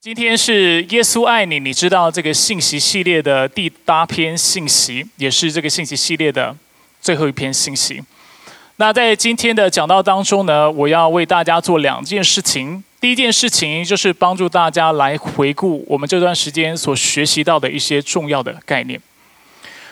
[0.00, 6.54] 今天是耶稣爱你，你知道这个信息系列的第八篇信息，也是这个信息系列的
[7.00, 8.00] 最后一篇信息。
[8.76, 12.84] 那在今天的讲道当中呢，我要为大家做两件事情。
[13.00, 19.00] 第一件事情就是帮助大家来回顾我们这段时间所学习到的一些重要的概念。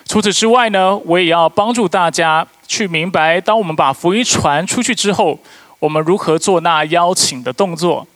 [0.04, 5.36] 除此之外呢，我也要帮助大家去明白，当我们把福音传出去之后，
[5.80, 8.07] 我们如何做那邀请的动作。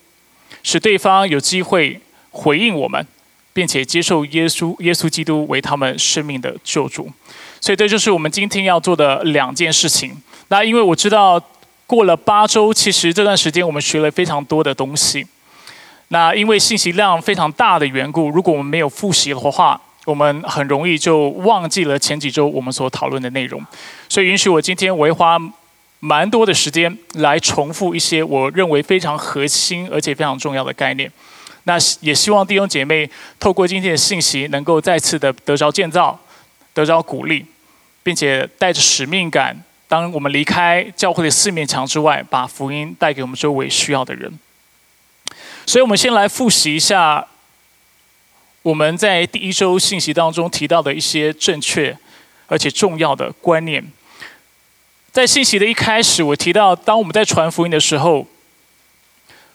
[0.62, 2.00] 使对方有机会
[2.30, 3.06] 回应我们，
[3.52, 7.10] 并且接受耶稣、耶稣基督为他们生命的救主。
[7.60, 10.16] 所以这就是我们今天要做的两件事情。
[10.48, 11.40] 那因为我知道
[11.86, 15.26] 过了八周，其实这段时间我们学了非常多的东西。
[16.08, 23.64] 那因为信息量非常大的缘故，如果我们没有复习的话，我们很容易就忘记了前几周我们所讨论的内容。
[24.08, 25.38] 所以允许我今天我会花。
[26.00, 31.10] 蛮多的时间来重复一些我认为非常核心而且非常重要的概念。
[31.64, 36.18] 那也希望弟兄姐妹透过今天的信息，能够再次的得着建造，
[36.72, 37.44] 得着鼓励，
[38.02, 44.32] 并且带着使命感，当我们离开教会的四面墙之外，把福音带给我们周围需要的人。
[45.66, 47.28] 所以，我们先来复习一下
[48.62, 51.96] 我们在第一周信息当中提到的一些正确
[52.46, 53.84] 而且重要的观念。
[55.12, 58.24] 在信息的一开始，我提到，当我们在传福音的时候，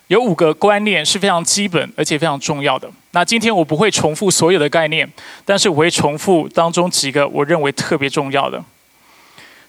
[0.07, 2.91] 有五个观念是非常基本而且非常重要的。
[3.11, 5.09] 那今天我不会重复所有的概念，
[5.45, 8.61] 但是我会重复当中几个我认为特别重要的。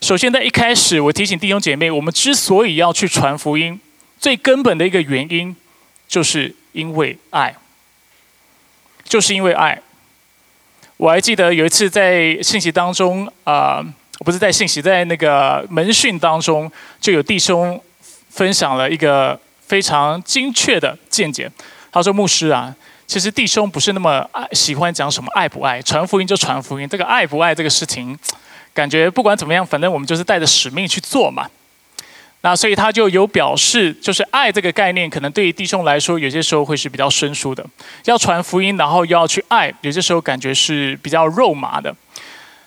[0.01, 3.79] 首先，在一开始，我提醒弟兄姐妹，我们之所以要去传福音，
[4.19, 5.55] 最根本的一个原因，
[6.05, 7.55] 就是因为爱，
[9.05, 9.81] 就是因为爱。
[10.97, 13.85] 我还记得有一次在信息当中啊。
[14.27, 17.81] 不是在信息，在那个门训当中，就有弟兄
[18.29, 21.49] 分享了一个非常精确的见解。
[21.93, 22.75] 他说：“牧师啊，
[23.07, 26.85] 其实弟兄不是那么爱喜欢讲什么爱不爱，传福音就传福音。
[26.89, 28.19] 这个爱不爱这个事情，
[28.73, 31.49] 感觉不管怎么样，反正我们就是带着使命去做嘛。
[32.41, 37.65] 那所以他就有表示，就是爱这个概念，可能对于弟兄来说，有些时候会是比较生疏的。
[38.03, 41.95] 要传福音，然后又要去爱，有些时候感觉是比较肉麻的。”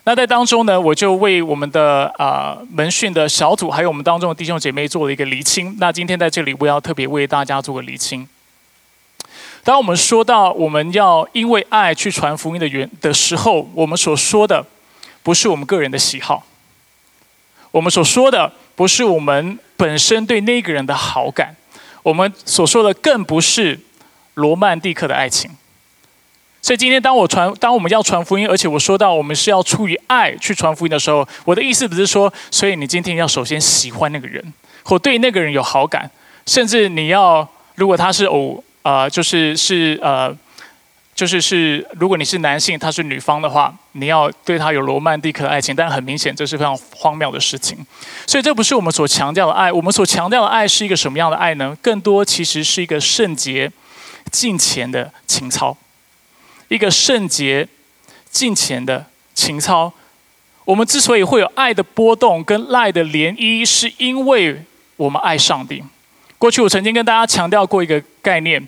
[0.04, 5.76] 那在当中呢，我就为我们的啊门训的小组，还有我们当中的弟兄姐妹做了一个厘清。
[5.78, 8.26] 那今天在这里，我要特别为大家做个厘清。
[9.62, 14.64] 当我们说到我们要因为爱去传福音的原的时候，我们所说的
[15.22, 16.46] 不是我们个人的喜好，
[17.70, 21.54] 我们所说的不是我们本身对那个人的好感，
[22.02, 23.78] 我们所说的更不是
[24.32, 25.50] 罗曼蒂克的爱情。
[26.62, 36.10] 所以今天，当我传，当我们要传福音，而且我说到我们是要出于爱去传福音的时候，我的意思不是说，所以你今天要首先喜欢那个人，或对那个人有好感，
[36.44, 40.36] 甚至你要，如果他是偶，呃，就是是呃，
[41.14, 47.78] 就是是，如果你是男性，他是女方的话，你要对他有罗曼蒂克的爱情，但很明显这是非常荒谬的事情。
[48.26, 51.74] 所以这不是我们所强调的爱，我们所强调的爱是一个什么样的爱呢？
[51.80, 53.72] 更多其实是一个圣洁、
[54.30, 55.74] 敬虔的情操。
[56.70, 57.68] 一个圣洁、
[58.30, 59.04] 敬虔的
[59.34, 59.92] 情操。
[60.64, 64.62] 我们之所以会有爱的波动跟爱的涟漪，是因为
[64.96, 65.82] 我们爱上帝。
[66.38, 68.64] 过去我曾经跟大家强调过一个概念，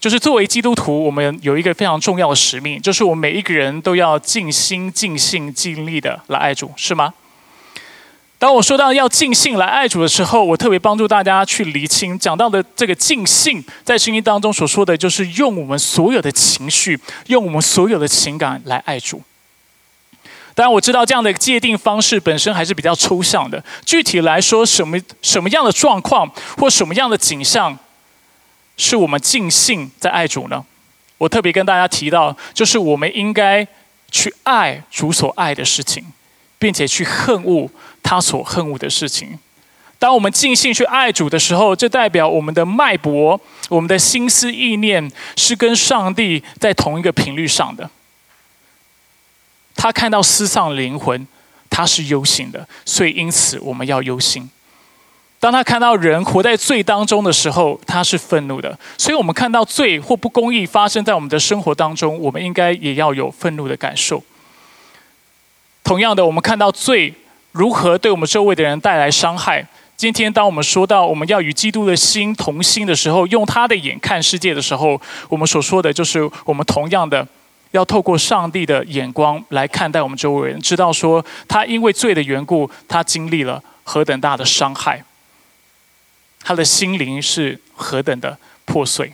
[0.00, 7.12] 就是作为基督徒，我们有一个非常重要的使命，就是我们每一个人都要尽心、尽性、尽力的来爱主，是吗？
[8.46, 16.96] 当我说到要尽兴来爱主的时候，我特别帮助大家去厘清讲到的这个尽兴，在圣经当中所说的就是用我们所有的情绪，
[17.26, 19.20] 用我们所有的情感来爱主。
[20.54, 23.60] 当然，我知道这样的界定方式本身还是比较抽象的。
[23.84, 27.76] 具体来说，什么什么样的状况或什么样的景象，
[28.76, 30.64] 是我们尽兴在爱主呢？
[31.18, 33.66] 我特别跟大家提到，就是我们应该
[34.12, 36.04] 去爱主所爱的事情，
[36.60, 37.68] 并且去恨恶。
[38.06, 39.36] 他所恨恶的事情。
[39.98, 47.90] 当我们尽兴去爱主的时候，这代表我们的脉搏、我们的心思意念是跟上帝在同一个频率上的。
[49.74, 51.26] 他看到失丧灵魂，
[51.68, 54.48] 他是忧心的，所以因此我们要忧心。
[55.40, 58.78] 当他看到人活在罪当中的时候，他是愤怒的。
[58.96, 64.22] 所以我们看到罪或不公义发生在我们的生活当中，我们应该也要有愤怒的感受。
[65.82, 67.14] 同样的，我们看到罪。
[67.56, 69.66] 如何对我们周围的人带来伤害？
[69.96, 75.00] 今天，当我们说到我们要与基督的心同心的时候，用他的眼看世界的时候，
[75.30, 77.26] 我们所说的就是我们同样的
[77.70, 85.02] 要透过上帝的眼光来看待我们周围人，知道说他因为罪的缘故，他经历了何等大的伤害，
[86.42, 88.36] 他的心灵是何等的
[88.66, 89.10] 破碎。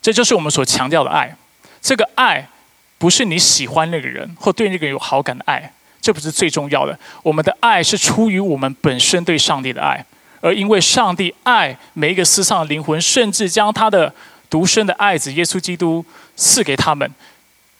[0.00, 1.36] 这就是我们所强调的爱。
[1.82, 2.48] 这个爱
[2.96, 5.70] 不是你喜欢那个人或对那个人有好感的爱，
[6.00, 6.98] 这不是最重要的。
[7.22, 10.04] 我们的爱是出于我们本身对上帝的爱，
[10.40, 14.12] 而因为上帝爱每一个世上的灵魂，甚至将他的
[14.48, 16.04] 独生的爱子耶稣基督
[16.36, 17.10] 赐给他们，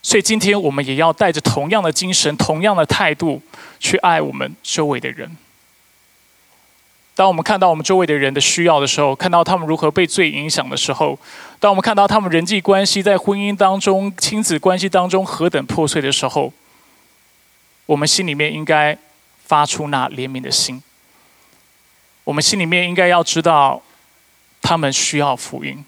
[0.02, 3.40] 所以今天我们也要带着同样的精神、同样的态度
[3.78, 5.37] 去爱我们周围的人。
[7.16, 11.19] 当我们看到我们周围的人的需要的时候，看到他们如何被罪影响的时候，
[11.58, 16.50] 当我们看到他们人际关系在婚姻当中、亲子关系当中何等破碎的时候，
[17.90, 18.96] 我们心里面应该
[19.46, 20.81] 发出那怜悯的心。
[22.22, 23.82] 我们心里面应该要知道，
[24.62, 25.84] 他们需要福音，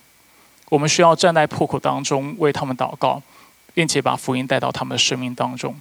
[0.68, 3.22] 我们需要站在破口当中为他们祷告，
[3.72, 5.78] 并且把福音带到他们的生命当中。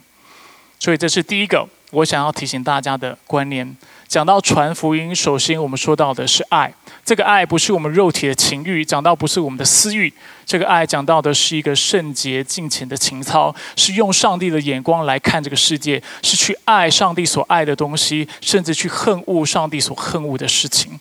[0.78, 3.76] 所以，这是第一个我想要提醒大家的观念。
[4.12, 6.70] 讲到传福音，首先我们说到的是爱。
[7.02, 10.12] 这个爱不是我们肉体的情欲，讲到不是我们的私欲。
[10.44, 21.00] 这个爱讲到的是一个圣洁敬虔的情操，是用上帝的眼光来看这个世界，是去爱上帝所爱的东西，甚至去恨恶上帝所恨恶的事情，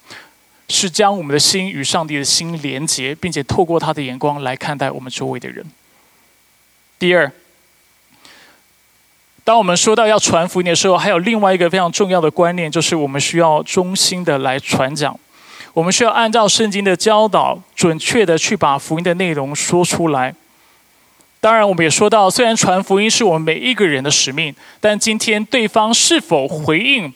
[0.70, 5.66] 是将我们的心与上帝的心连结，并且透过他的眼光来看待我们周围的人。
[6.98, 7.30] 第二。
[9.44, 15.20] 当我们说到要传福音的时候，还有另外一个非常重要的观念，就是我们需要忠心的来传讲。
[15.74, 20.36] 我们需要按照圣经的教导，准确的去把福音的内容说出来。
[21.40, 27.12] 当然，我们也说到，虽然传福音是我们每一个人的使命，但今天对方是否回应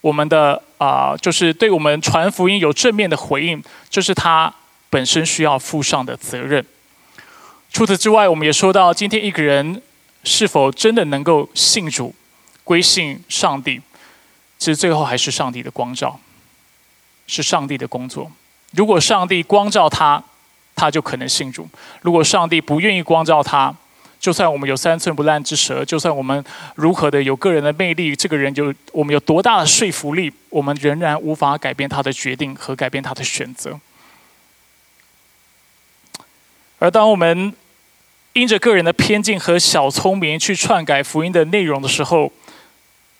[0.00, 3.60] 我们的啊，就是对我们传福音有正面的回应，
[3.90, 4.52] 这是他
[4.90, 6.64] 本身需要负上的责任。
[7.72, 9.82] 除此之外，我们也说到，今天一个人。
[10.24, 12.14] 是否真的能够信主、
[12.64, 13.80] 归信上帝？
[14.58, 16.18] 其实最后还是上帝的光照，
[17.26, 18.32] 是上帝的工作。
[18.72, 20.22] 如果上帝光照他，
[20.74, 21.64] 他就可能信主；
[22.00, 23.74] 如果上帝不愿意光照他，
[24.18, 26.42] 就算我们有三寸不烂之舌，就算我们
[26.76, 33.78] 如何的有个人的魅力，这个人就我们有多大的说服力，我们仍然无法改变他的决定和改变他的选择。
[36.78, 37.54] 而当我们
[38.34, 42.30] 因着个人的偏见和小聪明去篡改福音的内容的时候，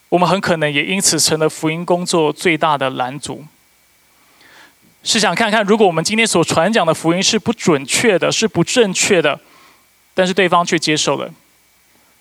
[0.09, 3.45] 我们很可能也因此成了福音工作最大的拦阻。
[5.05, 9.39] 试想看看，如果我们今天所传讲的福音是不准确的、是不正确的，
[10.15, 11.31] 但是对方却接受了，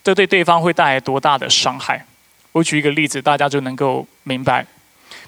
[0.03, 2.05] 这对对方会带来多大的伤害？
[2.51, 4.63] 我举一个例子，大家就能够明白。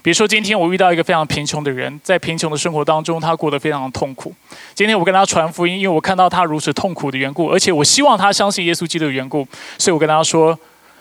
[0.06, 4.32] 比如说，今天我遇到一个非常贫穷的人，在贫穷的生活当中，他过得非常痛苦。
[4.76, 9.48] 今天我跟他传福音，因为我看到他如此痛苦的缘故，而且我希望他相信耶稣基督的缘故，
[9.80, 10.56] 所以我跟他说：“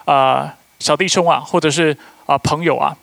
[0.07, 2.97] 啊，小弟兄啊，或者是啊朋友啊，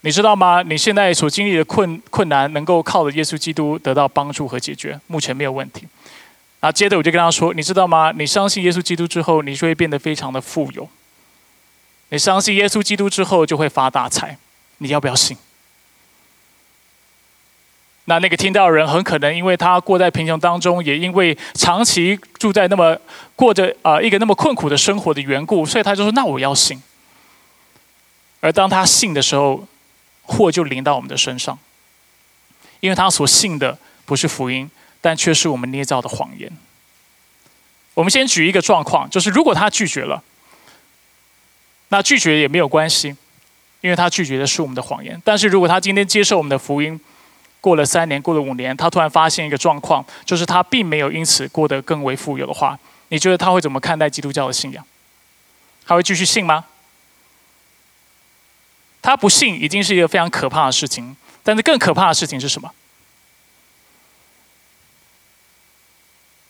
[0.00, 0.62] 你知道吗？
[0.62, 5.86] 你现在所经历的困困难，能够靠着耶稣基督得到帮助和解决，目前没有问题。”
[6.58, 8.12] 啊，接着我就跟他说：“你知道吗？
[8.18, 10.88] 你相信耶稣基督之后，你就会变得非常的富有。
[12.08, 14.36] 你相信耶稣基督之后，就会发大财。”
[14.78, 15.36] 你要不要信？
[18.06, 22.98] 那那个听到的人很可能因为他过在贫穷当中，也因为长期住在那么
[23.36, 26.82] 过着啊一个那么困苦的生活的缘故，所以他就说：“那我要信。”
[28.40, 29.66] 而当他信的时候，
[30.22, 31.58] 祸就临到我们的身上，
[32.80, 33.76] 因为他所信的
[34.06, 34.70] 不是福音，
[35.02, 36.50] 但却是我们捏造的谎言。
[37.92, 40.22] 我们先举一个状况，就是如果他拒绝了，
[41.88, 43.16] 那拒绝也没有关系。
[43.80, 46.98] 因为他拒绝的是我们的谎言，但是如果他今天接受我们的福音，
[47.60, 54.84] 过了三年，过了五年，他突然发现一个状况，就是他并没有因此过得更为富有的话，你觉得他会怎么看待基督教的信仰？
[55.86, 56.64] 他会继续信吗？
[59.00, 62.72] 他不信已经是一个非常可怕的事情，但是更可怕的事情是什么？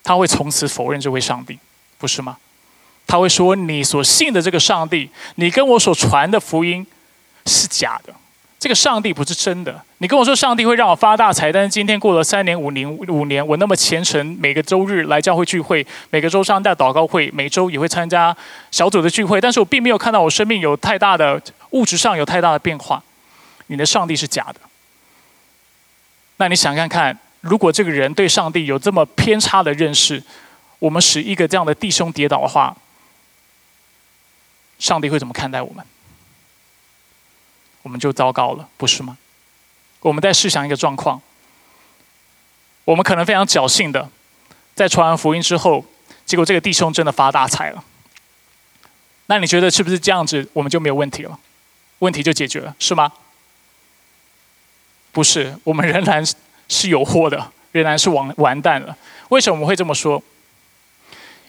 [0.03, 1.59] 他会从此否认这位上帝，
[1.99, 2.39] 不是吗？
[3.07, 6.87] 他会说：“你所信的这个上帝，你跟我所传的福音。”
[7.49, 8.15] 是假的，
[8.59, 9.83] 这个上帝不是真的。
[9.99, 18.37] 你跟我说上帝会让我发大财，但是今天过了三年、五年、五年，我那么虔诚，每个周日来教会聚会，每个周上带祷告会，每周也会参加
[18.71, 23.03] 小组的聚会，但是我并没有看到我生命有太大的物质上有太大的变化。
[23.67, 24.61] 你的上帝是假的。
[26.37, 30.23] 那你想看看，如果这个人对上帝有这么偏差的认识，
[30.79, 32.77] 我们使一个这样的弟兄跌倒的话，
[34.79, 35.85] 上帝会怎么看待我们？
[37.83, 39.17] 我们就糟糕了，不是吗？
[40.01, 41.21] 我们再试想一个状况：
[42.85, 44.09] 我们可能非常侥幸的，
[44.75, 45.85] 在传完福音之后，
[46.25, 47.83] 结果这个弟兄真的发大财了。
[49.27, 51.39] 那你觉得是不是这样子，我们就没有问题了？
[51.99, 53.13] 问题就解决了，是吗？
[55.11, 56.25] 不是，我们仍然
[56.69, 57.37] 是有祸的，
[57.73, 58.97] 仍仍然是完完蛋了。
[59.29, 60.23] 为什么我们会这么说？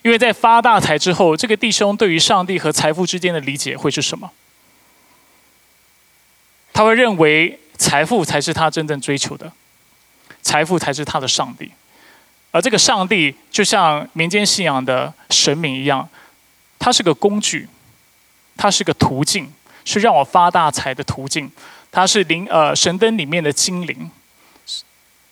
[0.01, 4.31] 因为在发大财之后，这个弟兄对于上帝和财富之间的理解会是什么？
[6.79, 9.51] 他会认为财富才是他真正追求的，
[10.41, 11.69] 财富才是他的上帝，
[12.51, 16.07] 而这个上帝就像民间信仰的神明一样，
[16.79, 17.67] 它是个工具，
[18.55, 19.51] 它是个途径，
[19.83, 21.51] 是让我发大财的途径。
[21.91, 24.09] 它是灵呃神灯里面的精灵，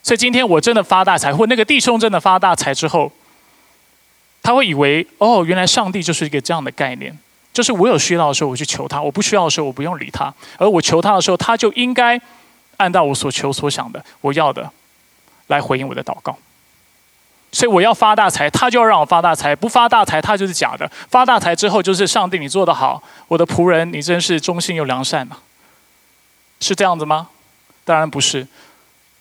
[0.03, 3.09] 所以今天我真的发大财，或那个弟兄真的发大财之后。
[4.43, 7.17] 他会以为哦，原来上帝就是一个这样的概念，
[7.57, 12.21] 就是我有需要的时候我去求他，我不需要的时候我不用理他，而我求他的时候，他就应该
[12.77, 14.69] 按照我所求所想的我要的
[15.47, 16.37] 来回应我的祷告。
[17.51, 20.87] 所以我要发大财，他就要让我发大财；不发大财，他就是假的。
[21.09, 25.37] 发大财之后，就是上帝你做得好，我的仆人你真是忠心又良善呐，
[26.59, 27.29] 是这样子吗？
[27.83, 28.45] 当然不是。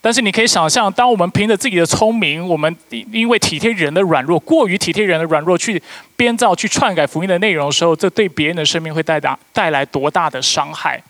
[0.06, 5.82] 但是你可以想象，当我们凭着自己的聪明，我们因为体贴人的软弱，过于体贴人的软弱，去
[6.14, 11.02] 编造、去篡改福音的内容的时候，这对别人的生命会带大带来多大的伤害？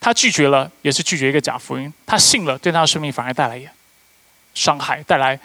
[0.00, 3.60] 他拒绝了，也是拒绝一个假福音；他信了，对他的生命反而带来
[4.54, 5.38] 伤害，带来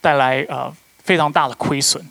[0.00, 2.02] 带来呃非常大的亏损。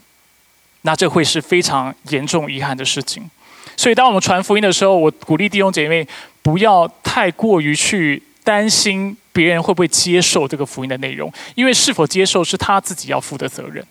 [0.84, 3.28] 那这会是非常严重遗憾的事情。
[3.76, 6.08] 所以，当我们传福音的时候，我鼓励弟兄姐妹
[6.44, 8.22] 不要太过于去。
[8.46, 13.86] 担心别人会不会接受这个福音的内容，因为是否接受是他自己要负的责任。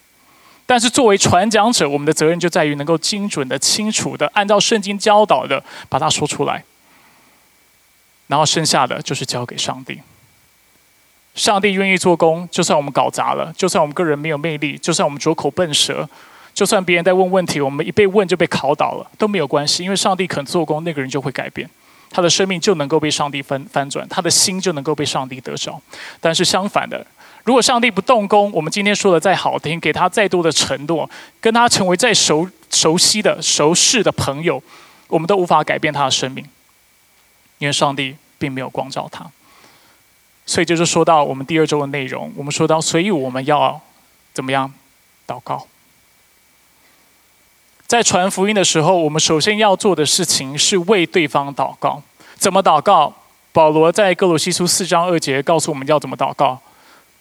[0.65, 6.63] 但是作为传讲者，我们的责任就在于能够精准的、清楚的，按照圣经教导的把它说出来。
[8.27, 9.99] 然后剩下的就是交给上帝。
[11.35, 16.09] 上帝愿意做工，就算我们搞砸了，就算我们个人没有魅力，就算我们拙口笨舌，
[16.53, 21.69] 就算别人在问问题，我们一被问就被考倒了，都没有关系，因为上帝肯做工，那个人就会改变。
[22.15, 25.81] 他的生命就能够被上帝翻翻转，他的心就能够被上帝得着。
[26.21, 27.05] 但是相反的，
[27.43, 31.09] 如果上帝不动工，我们今天说的再好听，给他再多的承诺，
[31.41, 34.63] 跟他成为再熟熟悉的、熟识的朋友，
[35.07, 36.45] 我们都无法改变他的生命，
[37.57, 39.29] 因为上帝并没有光照他。
[40.45, 43.81] 所以就是说到我们第二周的内容，我们说到，所以我们要
[44.33, 44.71] 怎么样
[45.27, 45.67] 祷告？
[47.87, 52.01] 在传福音的时候，我们首先要做的事情是为对方祷告。
[52.35, 53.13] 怎么祷告？
[53.51, 56.59] 保罗在哥罗西书四章二节告诉我们要怎么祷告：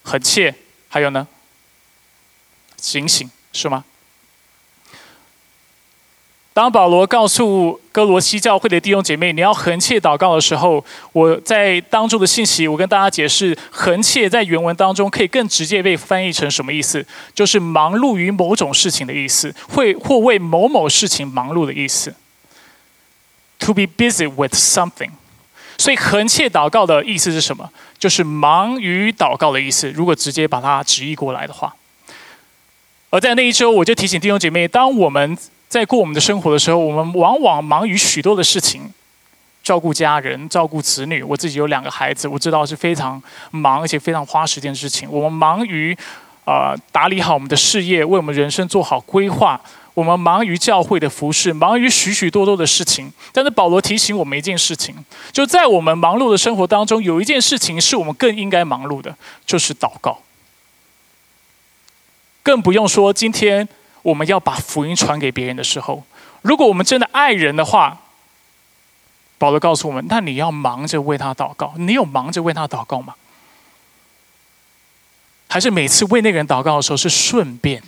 [0.02, 0.52] 很切，
[0.88, 1.28] 还有呢？
[2.76, 3.84] 警醒，是吗？
[6.54, 10.82] 当保罗告诉哥罗西教会的弟兄姐妹，你要横切祷告的时候，
[11.12, 17.04] 我在当中的信息，我跟大家解释，横切在原文当中可以更直接被翻译成什么意思？
[17.34, 22.14] 就是忙碌于某种事情的意思，会或为某某事情忙碌的意思。
[23.58, 25.10] To be busy with something，
[25.76, 27.68] 所以横切祷告的意思是什么？
[27.98, 29.90] 就是忙于祷告的意思。
[29.90, 31.74] 如果直接把它直译过来的话，
[33.10, 35.36] 而在那一周，我就提醒弟兄姐妹，当我们
[35.68, 38.92] 在过我们的生活的时候，我们往往忙于许多的事情，
[39.62, 41.20] 照顾家人、照顾子女。
[41.22, 45.10] 我自己有两个孩子，我知道是非常忙，而且非常花时间的事情。
[45.10, 45.96] 我们忙于
[46.44, 49.60] 啊打理好我们的事业，为我们人生做好规划。
[49.94, 53.12] 我们忙于教会的服饰，忙于许许多多的事情。
[53.32, 54.94] 但是保罗提醒我们一件事情：
[55.32, 60.20] 就在我们忙碌的生活当中，有一件事情是我们更应该忙碌的，就是祷告。
[62.42, 63.68] 更不用说今天。
[64.04, 66.04] 我们要把福音传给别人的时候，
[66.42, 67.98] 如果我们真的爱人的话，
[69.38, 71.72] 保罗告诉我们：那你要忙着为他祷告。
[71.76, 73.14] 你有忙着为他祷告吗？
[75.48, 77.82] 还是每次为那个人祷告的时候是顺便？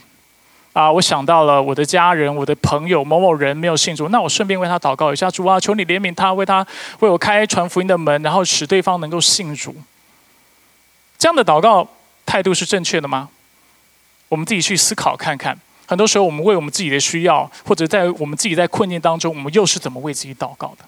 [0.73, 5.31] 啊，我想到了我的家人、我的朋友某某人没有信主，那我顺便为他祷告一下。
[5.31, 6.67] 主啊，求你怜悯他，为他
[7.01, 9.77] 为我开传福音的门，然后使对方能够信主。
[11.19, 11.87] 这样的祷告
[12.25, 13.29] 态度是正确的吗？
[14.29, 15.59] 我们自己去思考看看。
[15.87, 20.85] 很多时候，我们为我们自己的需要，或者在我们自己在困境当中，我们又是怎么为自己祷告的？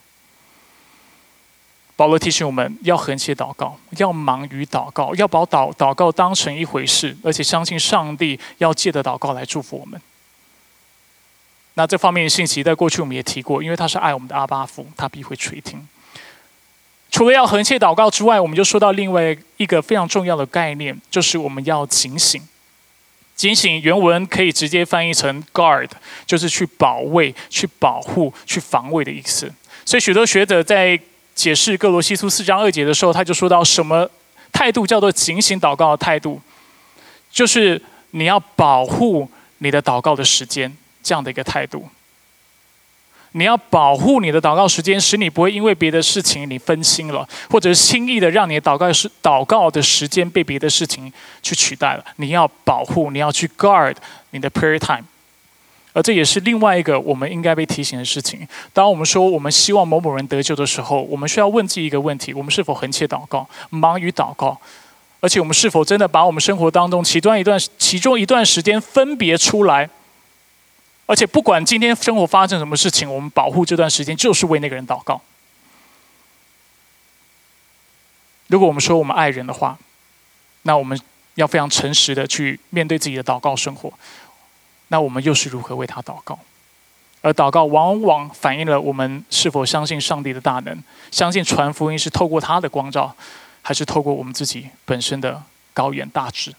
[1.95, 10.01] 保罗提醒我们要横切祷告，要忙于祷告，要把祷祷告当成一回事，而且相信上帝要借着祷告来祝福我们。
[11.75, 15.87] 那这方面的信息，在过去我们也提过，因为他是爱我们的阿巴父，他必会垂听。
[17.11, 22.41] 除了要横切祷告之外，我们就说到另外一个非常重要的概念，就是我们要警醒。
[23.39, 25.89] 警醒原文可以直接翻译成 guard，
[26.27, 29.49] 就是去保卫、去保护、去防卫的意思。
[29.85, 30.99] 所以许多学者在
[31.37, 34.11] 解释各罗西书四章二节的时候，他就说到什么
[34.53, 36.41] 态度叫做警醒祷告的态度，
[37.31, 37.81] 就是
[38.11, 41.89] 你要保护你的祷告的时间这样的一个态度。
[43.33, 52.05] 你要保护你的祷告时间，使你不会因为别的事情你分心了，或者是轻易的让你祷告是祷告的时间被别的事情去取代了。
[52.17, 53.95] 你要保护，你要去 guard
[54.31, 55.05] 你的 prayer time。
[55.95, 58.47] 而这也是另外一个我们应该被提醒的事情。
[58.73, 64.57] 当我们说我们希望某某人得救的时候，我们需要问自己一个问题：我们是否横切祷告，忙于祷告？
[65.21, 69.89] 而且我们是否真的把我们生活当中其中一段、其中一段时间分别出来？
[71.09, 75.19] 而且不管今天生活发生什么事情，我们保护这段时间就是为那个人祷告。
[78.49, 79.79] 如果我们说我们爱人的话，
[80.63, 81.01] 那我们
[81.37, 83.91] 要非常诚实的去面对自己的祷告生活。
[84.89, 86.39] 那我们又是如何为他祷告？
[87.23, 90.79] 而祷告往往反映了我们是否相信上帝的大能，
[91.11, 93.17] 相信传福音是透过他的光照，
[93.63, 96.55] 还是透过我们自己本身的高远大志？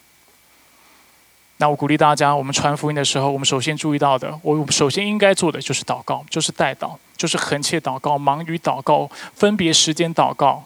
[1.59, 10.65] 那我鼓励大家，我们传福音的时候，我们首先注意到的，我首先应该做的就是祷告，就是代祷，就是横切祷告，忙于祷告，分别时间祷告，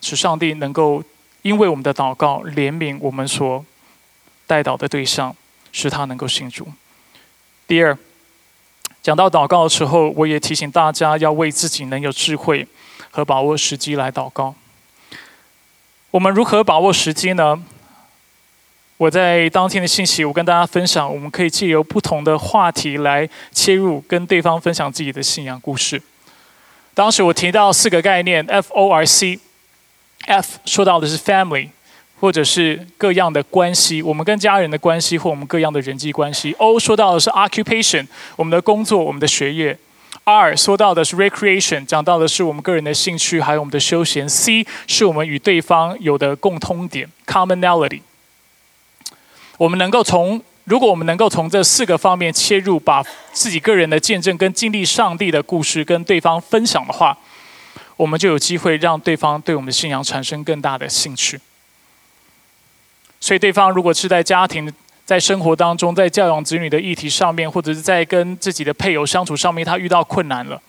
[0.00, 1.02] 使上帝能够
[1.42, 3.64] 因为我们的祷告怜悯我们所
[4.46, 5.34] 代祷的对象。
[5.72, 6.66] 使他能够信主。
[7.66, 7.98] 第二，
[9.02, 12.66] 讲到祷告的时候，我也提醒大家要为自己能有智慧
[13.10, 14.54] 和把握时机来祷告。
[16.12, 17.62] 我们如何把握时机呢？
[18.96, 26.00] 我在当天的信息，我跟大家分享，我们可以借由不同的话题来切入，跟对方分享自己的信仰故事。
[26.94, 31.68] 当时我提到四个概念：F O R C，F 说到的是 family。
[32.18, 36.54] 或者是各样的关系，我们跟家人的关系，或我们各样的人际关系。
[36.54, 39.76] O 说到的是 occupation，我们的工作，我们的学业。
[40.24, 44.26] R 说到的是 recreation，讲到的是我们个人的兴趣，还有我们的休闲。
[44.26, 48.00] C 是我们与对方有的共通点 commonality。
[49.58, 57.16] 我们能够从，如果我们能够从这四个方面切入，把自己个人的见证跟经历上帝的故事跟对方分享的话，
[57.96, 61.40] 我们就有机会让对方对我们的信仰产生更大的兴趣。
[63.18, 64.70] 所以，对方如果是在家庭、
[65.06, 70.60] 在生活当中、在教养子女的议题上面，或者是在跟自己的配偶相处上面，他遇到困难了，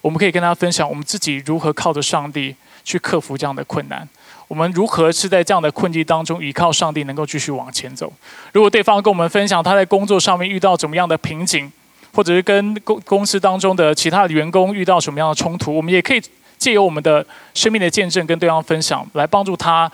[0.00, 4.08] 我们可以跟他分享我们自己如何靠着上帝去克服这样的困难。
[4.48, 8.12] 我们如何是在这样的困境当中依靠上帝能够继续往前走？
[8.52, 11.72] 如果对方跟我们分享他在工作上面遇到怎么样的瓶颈，
[12.12, 16.22] 或者是跟公公司当中的其他的员工遇到什么样的冲突，我们也可以
[16.58, 19.90] 借由我们的生命的见证跟对方分享，来帮助他。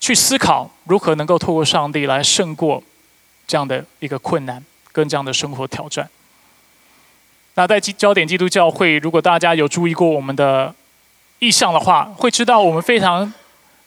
[0.00, 2.82] 去思考如何能够透过上帝来胜过
[3.46, 6.08] 这样的一个困难跟这样的生活挑战。
[7.54, 10.74] 那在焦点基督教会，如果大家有注意过我们的
[11.38, 13.32] 意向的话，会知道我们非常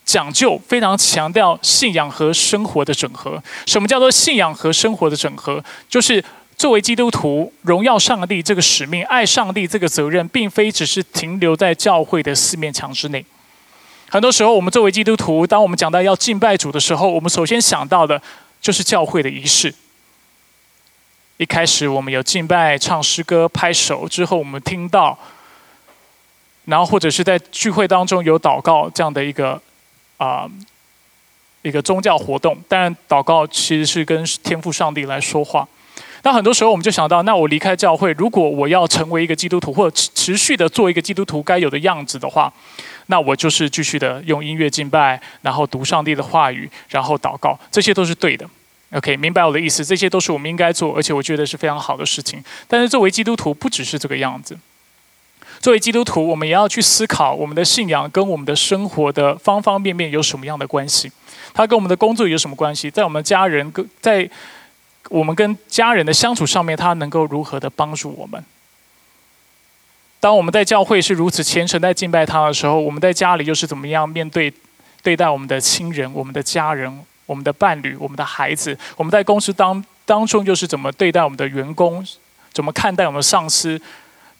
[0.06, 3.42] 讲究、非常强调信仰和生活的整合。
[3.66, 5.62] 什么叫做信仰和生活的整合？
[5.88, 6.24] 就是
[6.56, 13.22] 作为基督徒，荣耀上帝这个使命、爱上帝这个责任，并非只是停留在教会的四面墙之内。
[14.08, 18.22] 很多时候，我们作为基督徒，当我们讲到要敬拜主的时候，我们首先想到的
[18.60, 19.74] 就是教会的仪式。
[21.38, 25.18] 一开始，我们有敬拜、唱诗歌、拍手；之后，我们听到，
[26.64, 29.60] 然后或者是在聚会当中有祷告这样的一个
[30.16, 30.50] 啊
[31.62, 32.56] 一个宗教活动。
[32.68, 35.66] 当然，祷告其实是跟天父上帝来说话。
[36.22, 42.52] 那很多时候，我们就想到，那我离开教会，如果我要成为一个基督徒，或者持续的做一个基督徒该有的样子的话。
[43.06, 48.44] 那我就是继续的用音乐敬拜，然后读上帝的话语，然后祷告，这些都是对的。
[48.90, 49.84] OK，明白我的意思？
[49.84, 52.42] 这些都是我们应该做，而且我觉得是非常好的事情。
[52.66, 54.58] 但是作为基督徒，不只是这个样子。
[55.60, 61.10] 作为基督徒，我们也要去思考我们的信仰跟我们的生活的方方面面有什么样的关系？
[61.54, 62.90] 它跟我们的工作有什么关系？
[62.90, 64.28] 在我们家人跟在
[65.08, 68.44] 我们跟家人的相处上面，它能够如何的帮助我们？
[70.20, 74.52] 当我们在教会是如此虔诚在敬拜他的时候，我们在家里又是怎么样面对
[75.02, 78.76] 对待我们的亲人、我们的家人、我们的伴侣、我们的孩子？
[78.96, 82.04] 我们在公司当当中又是怎么对待我们的员工？
[82.52, 83.80] 怎么看待我们上司？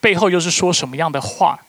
[0.00, 1.61] 背后又是说什么样的话？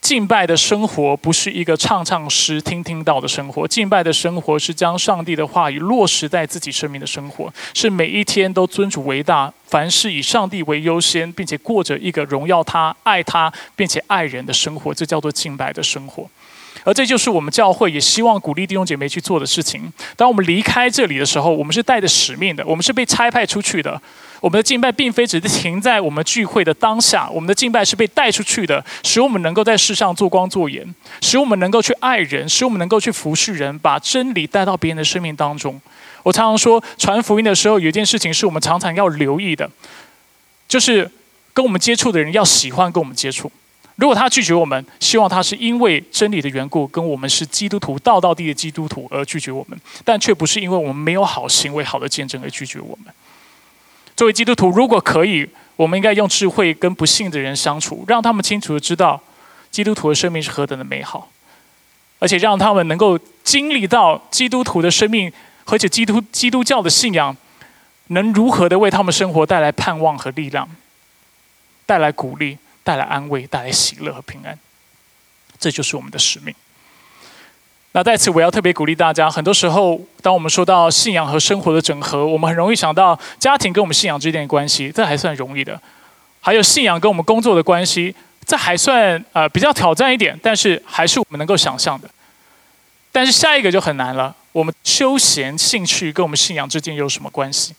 [0.00, 3.68] 敬拜的生活不是一个唱唱诗、听听到的生活。
[3.68, 14.92] 敬拜的生活是将上帝的话语落实在自己生命的生活，是每一天都尊主为大，凡事以上帝为优先，并且过着一个荣耀他、爱他，并且爱人的生活。
[14.92, 16.28] 这叫做敬拜的生活。
[16.82, 19.92] 而这就是我们教会也希望鼓励弟兄姐妹去做的事情。
[20.16, 24.02] 当我们离开这里的时候，我们是带着使命的，我们是被差派出去的。
[24.42, 30.84] 我们的敬拜并非只是停在我们聚会的当下，我们的敬拜是被带出去的，使我们能够在世上做光做盐，
[31.20, 35.80] 使我们能够去爱人，使我们能够去服侍人，把真理带到别人的生命当中。
[36.24, 39.70] 我常常说，传福音的时候，有一件事情是我们常常要留意的，
[40.66, 41.08] 就是
[41.54, 43.50] 跟我们接触的人要喜欢跟我们接触。
[43.94, 53.14] 如果他拒绝我们，希望他是因为真理的缘故，跟我们是基督徒、道道地的基督徒而拒绝我们，但却不是因为我们没有好行为、好的见证而拒绝我们。
[54.16, 59.20] 作为基督徒，如果可以，我们应该用智慧跟不幸的人相处，让他们清楚的知道
[59.70, 61.30] 基督徒的生命是何等的美好，
[62.18, 65.32] 而且让他们能够经历到基督徒的生命，
[65.66, 67.36] 而且基督基督教的信仰
[68.08, 70.68] 能如何的为他们生活带来盼望和力量，
[71.86, 72.58] 带来鼓励。
[72.84, 74.58] 带来安慰，带来喜乐和平安，
[75.60, 76.52] 这就是我们的使命。
[77.94, 79.30] 那在此，我要特别鼓励大家。
[79.30, 85.74] 很多时候，当我们说到信仰和生活的整合，我们很容易想到家庭跟我们信仰之间的关系，这还算容易的；
[86.40, 88.14] 还有信仰跟我们工作的关系，
[88.46, 92.08] 这还算呃比较挑战一点，但是还是我们能够想象的。
[93.12, 94.34] 但是下一个就很难了。
[94.52, 97.74] 我们休闲兴趣跟我们信仰之间有什么关系？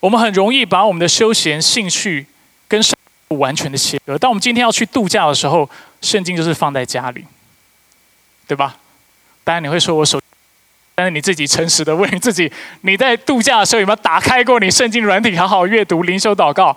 [0.00, 2.26] 我们很容易把我们的休闲兴趣
[2.66, 2.94] 跟上。
[3.28, 4.16] 不完全的切割。
[4.16, 5.68] 当我们今天要去度假的时候，
[6.00, 7.22] 圣经就是放在家里，
[8.48, 8.74] 对吧？
[9.44, 10.20] 当然你会说我手，
[10.96, 16.76] 但是你自己诚实的问你自己：你在度假的时候有没有打开过你圣经软体，好好阅读、灵修、祷告？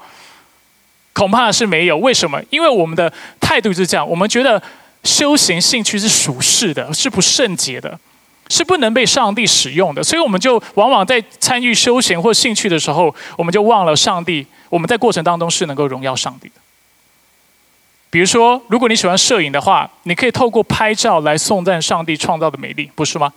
[1.14, 1.98] 恐怕是没有。
[1.98, 2.42] 为什么？
[2.50, 4.62] 因为我们的态度是这样：我们觉得
[5.04, 8.00] 修行兴趣是属世的，是不圣洁的，
[8.48, 10.04] 是不能被上帝使用的。
[10.04, 14.46] 所以我们就往往在参与休闲或兴趣的时候，我们就忘了上帝。
[14.70, 16.61] 我们在过程当中是能够荣耀上帝的。
[18.12, 23.34] 比如说，如果你喜欢摄影的话，你可以透过拍照来颂赞上帝创造的美丽，不是吗？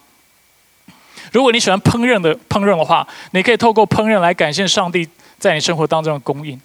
[1.32, 5.08] 如果你喜欢烹饪的烹饪的话，你可以透过烹饪来感谢上帝
[5.38, 6.60] 在你生活当中的供应。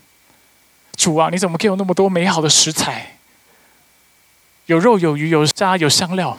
[0.96, 3.16] 主啊，你怎么可以有那么多美好的食材？
[4.66, 6.36] 有肉有鱼有虾有香料，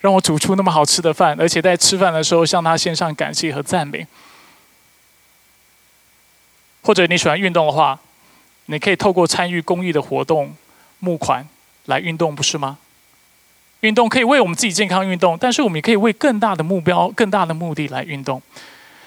[0.00, 4.06] 让我煮出那么好吃的饭，而且在吃饭的时候向他献上感谢和赞美。
[6.82, 7.98] 或者你喜欢运动的话，
[8.66, 10.54] 你可以透过参与公益的活动、
[11.04, 11.44] 募款
[11.86, 12.78] 来运动，不是吗？
[13.80, 18.40] 运动可以为我们自己健康运动，但是我们也可以为更大的目标、更大的目的来运动。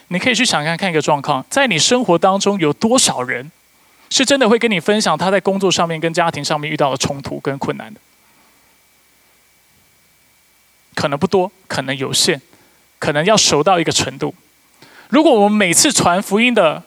[0.10, 3.50] 你可以去想看看一个状况，在你生活当中有多少人
[4.10, 8.00] 是真的会跟你分享他在工作上面跟家庭上面遇到的冲突跟困难的？
[10.94, 12.42] 可能不多，可能有限，
[13.00, 14.36] 可能要熟到一个程度。
[15.08, 16.84] 如果我们每次传福音的，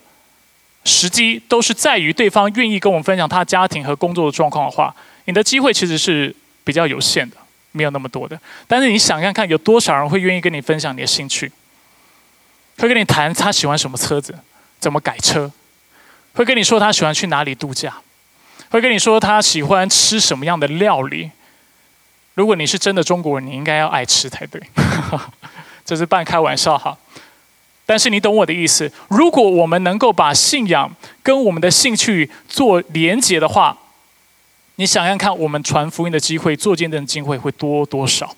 [0.88, 4.94] 时机都是在于对方愿意跟我们分享他家庭和工作的状况的话，
[5.27, 7.37] 你的机会其实是比较有限的，
[7.72, 8.40] 没有那么多的。
[8.66, 11.53] 但是你想看看，有多少人会愿意跟你分享你的兴趣？
[12.79, 14.35] 会跟你谈他喜欢什么车子，
[14.81, 15.51] 怎么改车？
[16.35, 17.96] 会跟你说他喜欢去哪里度假？
[18.70, 21.31] 会跟你说他喜欢吃什么样的料理？
[22.35, 24.62] 如果你是真的中国人，你应该要爱吃才对。
[25.85, 26.96] 这是半开玩笑哈。
[27.88, 28.92] 但是你懂我的意思。
[29.09, 33.74] 如果我们能够把信仰跟我们的兴趣做连结的话，
[34.74, 38.37] 你想想看，我们传福音的机会、做见证的机会会多多少？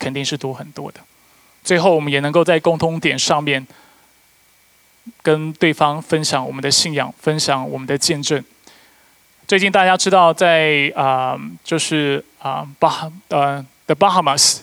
[0.00, 0.98] 肯定是多很多的。
[1.62, 3.64] 最后，我们也能够在共通点上面
[5.22, 8.44] 跟对方分享我们的信仰，分享我们的见证。
[9.46, 14.62] 最近大家知道，在啊，就是啊，巴呃，The Bahamas。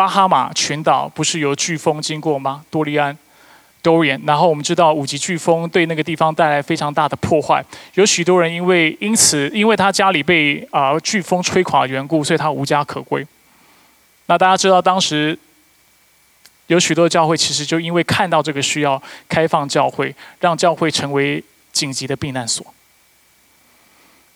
[0.00, 2.64] 巴哈马群岛不是有飓风经过吗？
[2.70, 3.14] 多利安
[3.82, 4.18] 多远。
[4.24, 7.62] 然后我们知道五级飓风对那个地方带来非常大的破坏，
[7.96, 13.26] 有许多人因为因此，因为他家里被啊飓风吹垮的缘故，所以他无家可归。
[14.24, 15.38] 那大家知道，当时
[16.68, 22.64] 有许多教会其实就因为看到这个需要，开放教会，让教会成为紧急的避难所，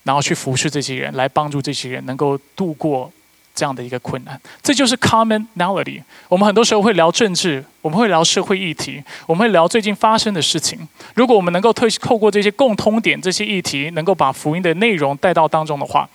[0.03, 3.11] 然后去服侍这些人，来帮助这些人能够度过。
[3.55, 6.03] 这样的一个困难，这就是 commonality。
[6.29, 10.89] 我们很多时候会聊政治，我们会聊社会议题，我们会聊最近发生的事情。
[11.15, 16.09] 如果我们能够透透过这些共通点、这些议题，能够把福音的内容带到当中的话，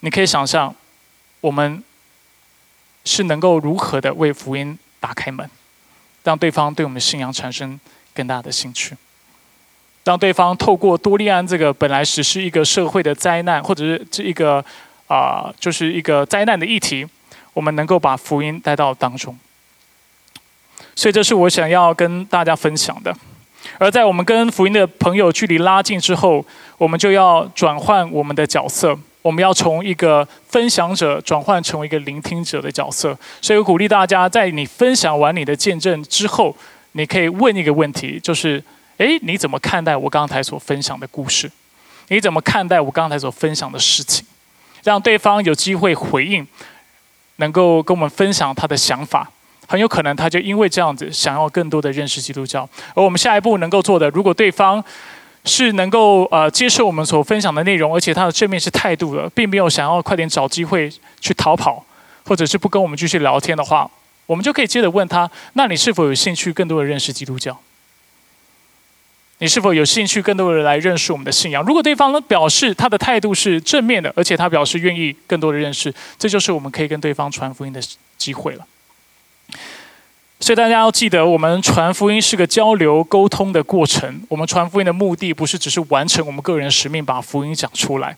[0.00, 0.74] 你可以想象，
[1.42, 1.84] 我们
[3.04, 5.50] 是能够如何的为福音打开门，
[6.24, 7.78] 让对方对我们信仰产生
[8.14, 8.96] 更大的兴趣，
[10.04, 14.64] 让对方透过多利安这个本来只是一个社会的灾难，或者是这一个。
[15.06, 17.06] 啊，就是一个灾难的议题，
[17.52, 19.38] 我们能够把福音带到当中，
[20.94, 23.14] 所以这是我想要跟大家分享的。
[23.78, 26.44] 而在我们跟福音的朋友距离拉近之后，
[26.78, 33.18] 我们就要转换我们的角色，我们要从一个分享者转换成为一个聆听者的角色。
[33.42, 36.56] 所以我鼓励大家，在你分享完你的见证之后，
[36.92, 38.62] 你可以问一个问题，就是：
[38.98, 41.50] 诶，你怎么看待我刚才所分享的故事？
[42.08, 44.24] 你怎么看待我刚才所分享的事情？
[44.90, 46.46] 让对方有机会回应，
[47.36, 49.28] 能够跟我们分享他的想法，
[49.66, 52.68] 很有可能他就因为这样子，想要更多的认识基督教。
[52.94, 54.82] 而我们下一步能够做的，如果对方
[55.44, 60.88] 是能够呃接受我们所分享的内容，而且他的正面是态度的，并没有想要快点找机会
[61.20, 61.84] 去逃跑，
[62.24, 63.90] 或者是不跟我们继续聊天的话，
[64.26, 67.58] 我们就可以接着问他：那你是否有兴趣更多的认识基督教？
[69.38, 71.62] 你是否有兴趣更多的来认识我们的信仰？
[71.64, 77.80] 如果对方呢表示他的态度是正面的，而且他表示愿意更多的认识，这就是我们可以跟对方传福音的
[78.16, 78.66] 机会了。
[80.40, 84.22] 所以大家要记得，我们传福音是个交流沟通的过程。
[84.28, 88.16] 我们传福音的目的不是只是完成我们个人使命，把福音讲出来。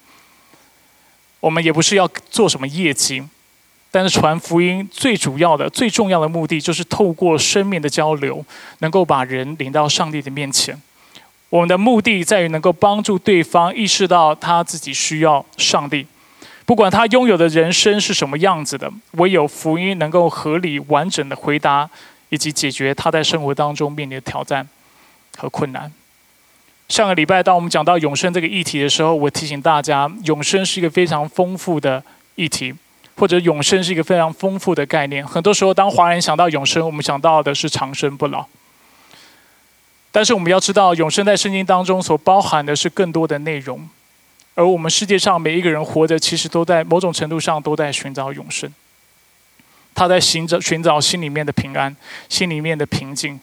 [1.40, 3.22] 我们也不是要做什么业绩，
[3.92, 8.44] 但是传福音最主要的、最重要的目的，就是透过生命的交流，
[8.80, 10.80] 能够把人领到上帝的面前。
[11.50, 16.06] 我们的目的在于能够帮助对方意识到他自己需要上帝，
[16.66, 21.88] 不管他拥有的人生是什么样子的，唯有福音能够合理完整的回答
[22.28, 24.68] 以及解决他在生活当中面临的挑战
[25.38, 25.90] 和困难。
[26.90, 32.02] 上个礼拜，当我们讲到永生这个议题的时候，我提醒大家，永生是一个非常丰富的
[32.34, 32.74] 议题，
[33.16, 35.26] 或者永生是一个非常丰富的概念。
[35.26, 38.46] 很多时候，当华人想到永生，我们想到的是长生不老。
[40.18, 43.88] 但是我们要知道，永生在圣经当中所包含的是更多的内容，
[44.56, 48.68] 而我们世界上每一个人活着，其实都在某种程度上都在寻找永生。
[49.94, 51.94] 他在寻找寻找心里面的平安，
[52.28, 53.38] 心里面的平静。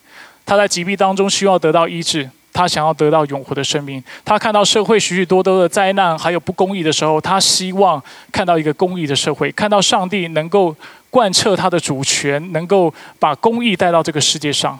[0.46, 4.04] 他在疾病当中需要得到医治，他想要得到永活的生命。
[4.26, 10.76] 他看到社会许许多多的灾难还有不公义的时候，他希望看到一个公义的社会，看到上帝能够
[11.10, 14.78] 贯彻他的主权，能够把公义带到这个世界上。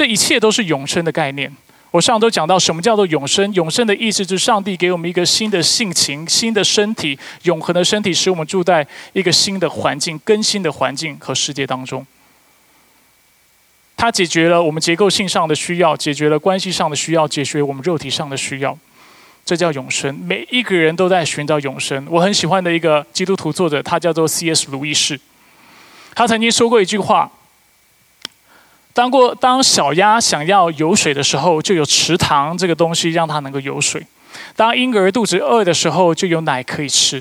[0.00, 1.54] 这一切都是永生的概念。
[1.90, 3.52] 我上周讲到，什么叫做永生？
[3.52, 12.06] 永生的意思是上帝给我们一个新的性情、新的身体、永恒的身体，使我们住在一个新的环境、更新的环境和世界当中。
[13.94, 18.78] 它解决了我们结构性上的需要，解决了关系上的需要，解决我们肉体上的需要。
[19.44, 20.14] 这叫永生。
[20.14, 22.06] 每一个人都在寻找永生。
[22.08, 24.70] 我很喜欢的一个基督徒作者，他叫做 C.S.
[24.70, 25.20] 路易士。
[26.14, 27.30] 他曾经说过一句话。
[28.92, 34.00] 当过当小鸭想要游水的时候，就有池塘这个东西让它能够游水；
[34.56, 37.20] 当婴儿肚子饿的时候，就有奶可以吃；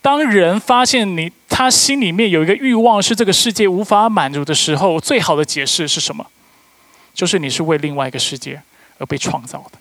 [0.00, 6.26] 当人发现你他心里面有一个欲望是这个世界无法满足的时候，最好的解释是什么？
[7.14, 8.60] 就是你是为另外一个世界
[8.98, 9.78] 而被创造的，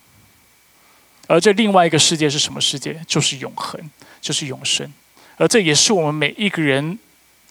[1.27, 3.01] 而这另外一个世界是什么世界？
[3.07, 3.79] 就是永恒，
[4.21, 4.91] 就是永生，
[5.37, 6.99] 而这也是我们每一个人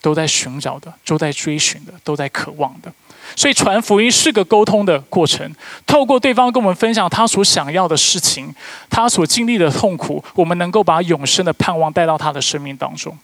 [0.02, 2.92] 都在寻找的，都在追寻的，都在渴望的。
[3.36, 5.54] 所以传福音是个沟通的过程，
[5.86, 8.54] 透过对方跟我们分享他所想要的事情，
[8.88, 13.16] 他所经历的痛苦，我们能够把永生的盼望带到他的生命当中，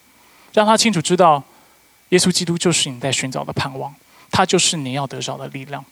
[0.53, 1.43] 让他清楚知道，
[2.09, 3.93] 耶稣基督就是你在寻找的盼望，
[4.31, 5.83] 他就是你要得着的力量。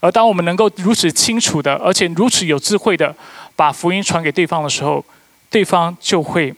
[0.00, 3.14] 而当我们能够如此清楚的，而且如此有智慧的
[3.56, 5.04] 把福音传给对方的时候，
[5.50, 6.54] 对方就会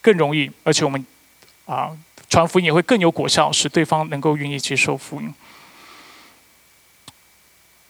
[0.00, 1.04] 更容易，而且我们
[1.66, 1.90] 啊。
[2.32, 5.30] 传福音也会更有果效，使对方能够愿意接受福音。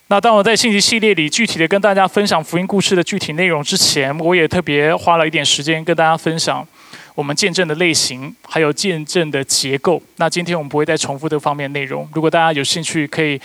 [0.08, 6.66] 那当我在信息系列里具体的跟大家分享福音故事的具体内容之前，我也特别花了一点时间跟大家分享
[7.14, 10.02] 我们见证的类型，还有见证的结构。
[10.16, 12.08] 那今天我们不会再重复这方面内容。
[12.12, 13.40] 如果大家有兴趣，可以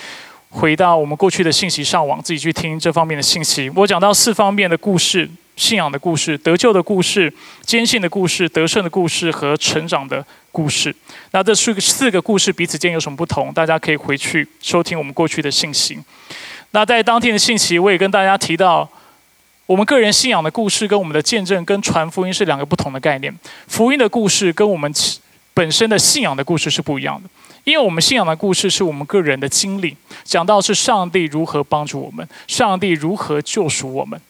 [0.50, 3.70] 回到我们过去的信息上网，自己去听这方面的信息。
[3.76, 5.30] 我讲到四方面的故事。
[5.58, 7.32] 信仰的故事、得救的故事、
[7.64, 10.96] 坚信的故事、得胜的故事和成长的故事。
[11.32, 13.52] 那这四个四个故事彼此间有什么不同？
[13.52, 16.00] 大家可以回去收听我们过去的信息。
[16.72, 18.88] 那在当天的信息，我也跟大家提到，
[19.66, 23.36] 我们个人信仰的故事跟我们的见证跟传福音是两个不同的概念。
[23.68, 24.94] 福音的故事跟我们
[25.54, 27.28] 本身的信仰的故事是不一样的，
[27.64, 34.22] 因为我们信仰的故事是我们个人的经历，讲到是上帝如何帮助我们，上帝如何救赎我们。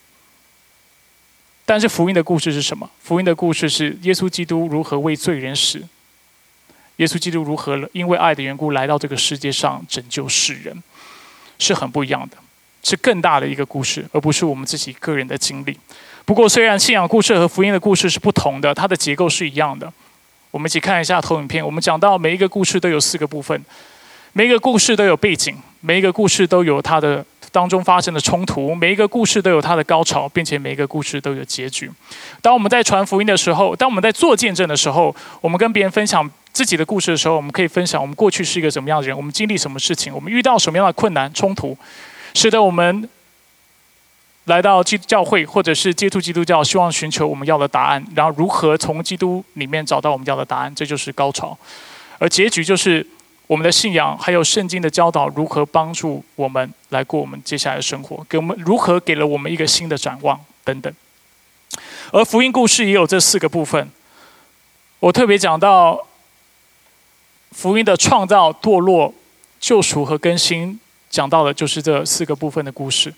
[1.69, 2.89] 但是福音的故事是什么？
[3.03, 5.83] 福音的故事是耶稣基督如何为罪人死，
[6.95, 10.81] 耶稣基督如何因为爱的缘故来到这个世界上拯救世人，
[11.59, 12.37] 是很不一样的，
[12.83, 15.77] 是更大的一个故事，而不是我们自己个人的经历。
[16.23, 19.91] 不过，虽然信仰故事和福音的故事是不同的，它的结构是一样的。
[20.51, 21.65] 我们一起看一下投影片。
[21.65, 23.61] 我们讲到每一个故事都有四个部分，
[24.31, 27.25] 每一个故事都有背景，每一个故事都有它的。
[27.57, 31.89] 当中发生的冲突，每一个故事都有它的高潮，并且每一个故事都有结局。
[32.39, 41.75] 当我们在传福音的时候，当我们在做见证的时候，我们跟别人分享自己的故事的时候，我们可以分享我们过去是一个什么样的人，我们经历什么事情，我们遇到什么样的困难冲突，
[42.35, 43.09] 使得我们
[44.45, 51.57] 来到基督教会或者是接触基督教，希望寻求我们要的答案，然后如何从基督里面找到我们要的答案，这就是高潮。
[52.19, 53.03] 而结局就是
[53.47, 60.93] 我们的信仰还有圣经的教导如何帮助我们来过我们接下来的生活，给我们如何给了我们一个新的展望等等。
[62.11, 63.89] 而福音故事也有这四个部分，
[64.99, 66.05] 我特别讲到
[67.51, 69.13] 福音的创造、堕落、
[69.61, 70.77] 救赎和更新，
[71.09, 73.13] 讲到的就是这四个部分的故事。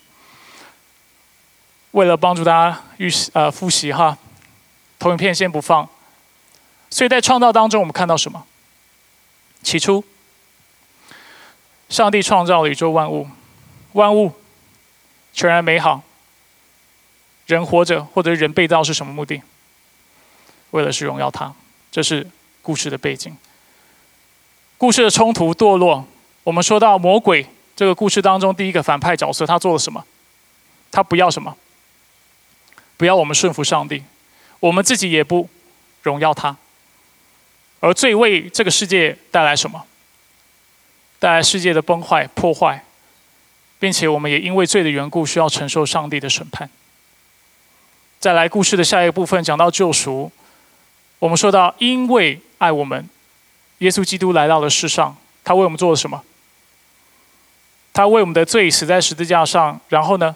[1.91, 4.15] 为了帮助大家预呃复习哈，
[4.99, 5.89] 投影片先不放。
[6.91, 8.45] 所以在创造当中，我们看到什么？
[9.63, 10.03] 起初。
[11.89, 13.27] 上帝创造了宇宙万物，
[13.93, 14.31] 万物
[15.33, 16.01] 全然美好。
[17.47, 19.41] 人活着或者人被造是什么目的？
[20.69, 21.51] 为了是荣耀他。
[21.91, 22.25] 这是
[22.61, 23.35] 故事的背景。
[24.77, 26.05] 故事的冲突堕落，
[26.43, 30.05] 我们说到魔鬼这个故事当中第一个反派角色，他做了什么？
[30.91, 31.57] 他不要什么？
[32.95, 34.03] 不要我们顺服上帝，
[34.59, 35.49] 我们自己也不
[36.03, 36.55] 荣耀他。
[37.79, 39.83] 而最为这个世界带来什么？
[41.19, 42.83] 带来世界的崩坏、破坏，
[43.77, 46.69] 并且我们也因为罪的缘故，需要承受上帝的审判。
[48.19, 50.31] 再来，故事的下一个部分讲到救赎，
[51.19, 53.07] 我们说到，因为爱我们，
[53.79, 56.23] 耶稣基督来到了世上，他为我们做了什么？
[57.91, 60.35] 他为我们的罪死在十字架上，然后呢，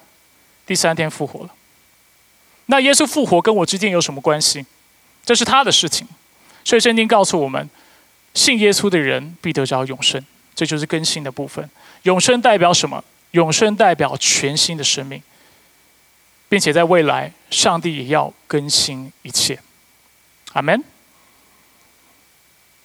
[0.66, 1.50] 第三天复活了。
[2.66, 4.66] 那耶稣复活跟我之间有什么关系？
[5.26, 6.08] 这是他的事情。
[6.66, 7.70] 所以圣经告诉我们，
[8.34, 10.24] 信耶稣的人必得着永生。
[10.56, 11.70] 这就是更新的部分。
[12.04, 13.04] 永生代表什么？
[13.32, 15.22] 永生代表全新的生命，
[16.48, 19.58] 并且在未来，上帝也要更新一切。
[20.54, 20.84] 阿门。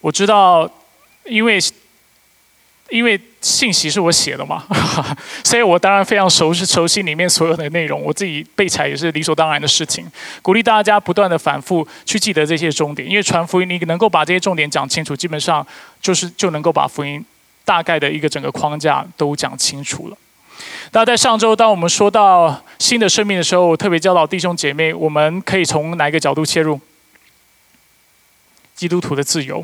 [0.01, 0.67] 我知道，
[1.25, 1.59] 因为
[2.89, 4.65] 因为信息是我写的嘛，
[5.45, 8.01] 所以我当然非常熟悉熟悉里面所有的内容。
[8.01, 10.09] 我自己背起来也是理所当然的事情。
[10.41, 15.65] 鼓励大家不断的反复去记得这些重点，因为传福音，你能够把这些重点讲清楚，基本上
[16.01, 17.23] 就是就能够把福音。
[17.69, 20.17] 大概的一个整个框架都讲清楚了。
[20.91, 26.81] 那在上周，当我们说到新的生命的时候，我特别教导弟兄姐妹，我们可以从哪一个角度切入？
[28.73, 29.63] 基督徒的自由，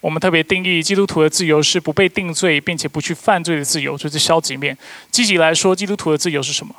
[0.00, 4.76] 我们特别定义基督徒的自由是不被定罪，并且不去犯罪的自由，这是消极面。
[5.12, 6.74] 积极来说，基督徒的自由是什么？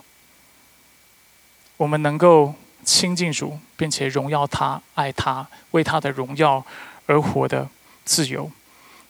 [1.77, 6.65] 我们能够亲近主，并且荣耀他、爱他、为他的荣耀
[7.05, 7.69] 而活的
[8.03, 8.51] 自由。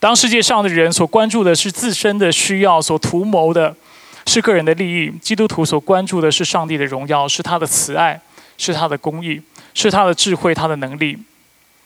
[0.02, 3.72] 当世界上的人所关注的是自身的需要，所图谋的
[4.26, 8.20] 是个人的利益；基督徒所关注的是上帝的荣耀，是他的慈爱，
[8.58, 9.40] 是他的公义，
[9.74, 11.16] 是他的智慧、他的能力，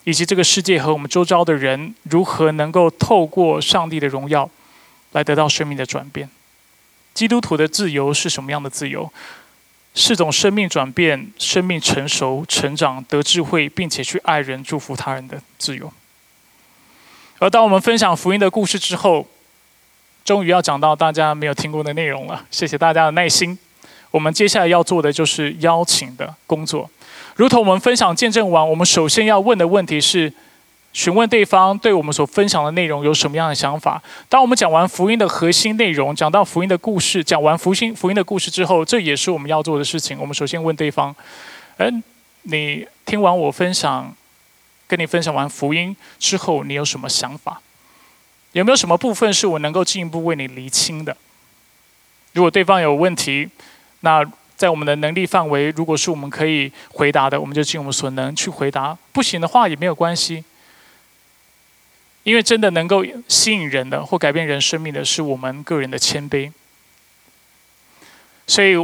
[0.05, 4.49] 以及这个世界和我们周遭的人如何能够透过上帝的荣耀
[5.13, 6.27] 来得到生命的转变。
[7.13, 9.13] 基督徒的自由是什么样的自由？
[9.95, 15.93] 是种生命转变、生命成熟、成长、得智慧，并且去爱人、祝福他人的自由。
[17.39, 19.27] 而当我们分享福音的故事之后，
[20.25, 22.45] 终于要讲到大家没有听过的内容了。
[22.51, 23.59] 谢谢大家的耐心。
[24.11, 26.89] 我们接下来要做的就是邀请的工作。
[27.35, 30.33] 如同我们分享见证完，我们首先要问的问题是：
[30.95, 34.03] 询问对方对我们所分享的内容有什么样的想法。
[34.31, 40.19] 当我们讲完福音的核心内容，讲到福音的故事，讲完福音福音的故事之后，这也是我们要做的事情。
[40.19, 41.15] 我们首先问对方：
[41.77, 42.03] 嗯，
[42.45, 44.15] 你听完我分享？
[44.87, 47.61] 跟你分享完福音之后，你有什么想法？
[48.53, 51.17] 有没有什么部分是我能够进一步为你厘清的？
[52.33, 53.49] 如果对方有问题，
[54.01, 54.25] 那
[54.57, 58.97] 在我们的能力范围，如果是我们可以回答的，我们就尽我们所能去回答。
[59.13, 60.43] 不行的话也没有关系，
[62.23, 66.51] 因为真的能够吸引人的或改变人生命的是我们个人的谦卑。
[68.47, 68.77] 所以，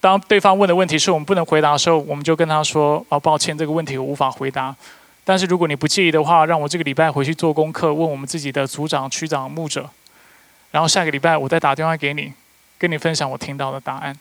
[0.00, 4.74] 当对方问的问题是我们不能回答的时候，我们就跟他说：“哦，抱歉，这个问题我无法回答。”
[5.24, 9.88] 但是如果你不介意的话，让我这个礼拜回去做功课，问我们自己的组长、区长、牧者，
[10.70, 12.32] 然后下个礼拜我再打电话给你，
[12.78, 14.16] 跟你分享我听到的答案。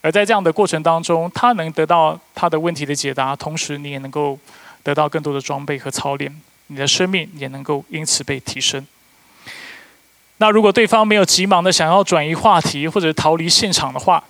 [0.00, 4.38] 而在这样的过程当中，他能得到他的问题的解答，同时你也能够
[4.82, 6.34] 得到更多的装备和操练，
[6.68, 8.84] 你的生命也能够因此被提升。
[10.38, 14.24] 那如果对方没有急忙的想要转移话题或者逃离现场的话，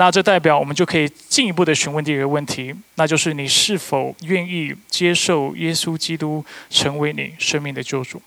[0.00, 8.22] 那这代表我们就可以进一步的询问第二个问题，那就是你是否愿意接受耶稣基督成为你生命的救主？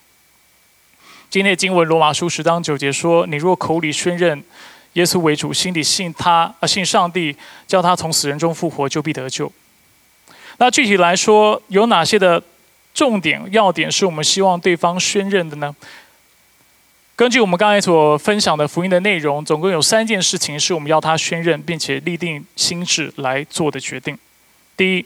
[1.29, 4.43] 今天的经文罗马书十章九节说：“你若口里宣认
[4.93, 7.33] 耶稣为主，心里信他，呃，信上帝
[7.65, 9.49] 叫他从死人中复活，就必得救。”
[10.59, 12.43] 那具体来说，有哪些的
[12.93, 15.73] 重点要点是我们希望对方宣认的呢？
[17.21, 24.17] 根据我们刚才所分享的福音的内容，总共有三件事情是我们要他宣认，并且立定心智来做的决定。
[24.75, 25.05] 第一，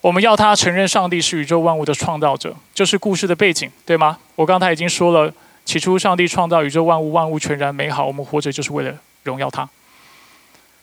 [0.00, 4.16] 我们要他承认上帝是宇宙万物的创造者，就是故事的背景，对吗？
[4.34, 5.30] 我刚才已经说了，
[5.66, 9.68] 起初上帝创造宇宙万物，万物全然美好，我们活着就是为了荣耀他。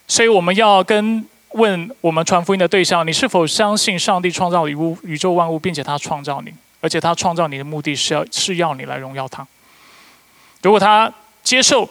[0.07, 9.43] 所以我们要跟问我们传福音的对象：你是否相信上帝创造宇物宇宙万物，并且他创造你，而且他创造你的目的是要是要你来荣耀他？
[10.67, 11.09] 如果他
[11.43, 11.89] 接受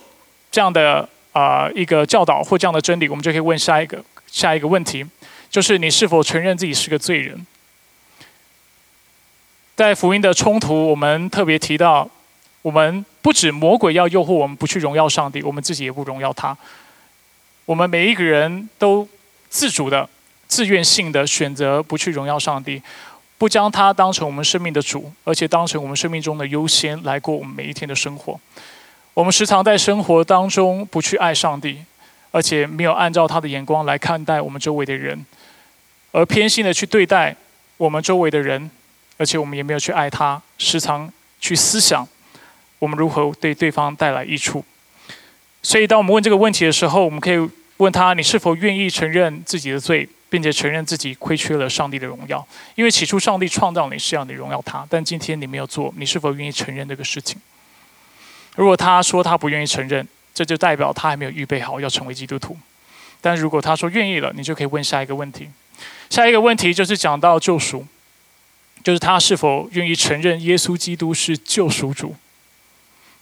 [0.51, 5.03] 这样的啊一个教导或这样的真理，我们就可以问下一个下一个问题。
[5.49, 7.47] 就是你是否承认自己是个罪人？
[9.77, 12.07] 在福音的冲突，我们特别提到，
[12.61, 16.55] 我们不止魔鬼要诱惑我们不去荣耀上帝，我们自己也不荣耀他。
[17.64, 19.09] 我们每一个人都
[19.49, 20.07] 自主的、
[20.49, 22.83] 自愿性的选择不去荣耀上帝，
[23.39, 28.39] 不将他当成我们生命的主，而且当成我们生命中的优先来过我们每一天的生活。
[29.14, 31.78] 我们时常在生活当中不去爱上帝，
[32.30, 35.24] 而且没有按照他的眼光来看待我们周围的人。
[36.12, 37.37] 而偏心的去对待
[37.76, 38.70] 我们周围的人，
[39.18, 42.07] 而且我们也没有去爱他，时常去思想
[42.78, 44.64] 我们如何对对方带来益处。
[45.62, 52.47] 所以，当我们问这个问题的时候，我们可以问他：你是否愿意承认自己的罪，并且承认自己亏缺了上帝的荣耀？
[52.74, 57.41] 因为起初上帝创造你是要你荣耀他，但今天你没有做，你是否愿意承认这个事情？
[58.55, 62.59] 如果他说他不愿意承认，这就代表他还没有预备好要成为基督徒。
[63.20, 65.49] 但如果他说愿意了，你就可以问下一个问题。
[66.09, 67.87] 下一个问题就是讲到救赎，
[68.85, 72.14] 就是他是否愿意承认耶稣基督是救赎主，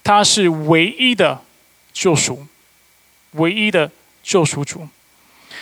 [0.02, 1.42] 他是唯一的
[1.92, 2.46] 救赎，
[3.32, 3.90] 唯一的
[4.22, 4.88] 救赎主，